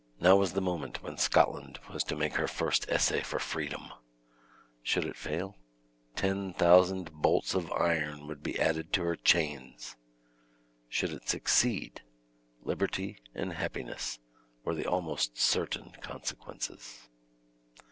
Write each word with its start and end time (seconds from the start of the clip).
Now 0.19 0.35
was 0.35 0.53
the 0.53 0.61
moment 0.61 1.03
when 1.03 1.19
Scotland 1.19 1.77
was 1.93 2.03
to 2.05 2.15
make 2.15 2.33
her 2.37 2.47
first 2.47 2.89
essay 2.89 3.21
for 3.21 3.37
freedom! 3.37 3.91
Should 4.81 5.05
it 5.05 5.15
fail, 5.15 5.59
ten 6.15 6.53
thousand 6.53 7.11
bolts 7.13 7.53
of 7.53 7.71
iron 7.71 8.25
would 8.25 8.41
be 8.41 8.59
added 8.59 8.93
to 8.93 9.03
her 9.03 9.15
chains! 9.15 9.97
Should 10.89 11.13
it 11.13 11.29
succeed, 11.29 12.01
liberty 12.63 13.19
and 13.35 13.53
happiness 13.53 14.17
were 14.63 14.73
the 14.73 14.87
almost 14.87 15.37
certain 15.37 15.91
consequences. 16.01 17.07